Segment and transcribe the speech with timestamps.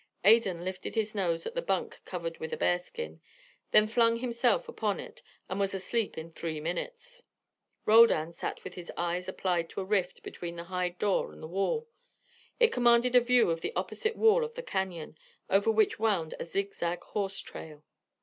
[0.25, 3.21] Adan lifted his nose at the bunk covered with a bearskin,
[3.69, 7.21] then flung himself upon it, and was asleep in three minutes.
[7.85, 11.47] Roldan sat with his eyes applied to a rift between the hide door and the
[11.47, 11.87] wall.
[12.59, 15.19] It commanded a view of the opposite wall of the canon,
[15.51, 17.83] over which wound a zig zag horse trail.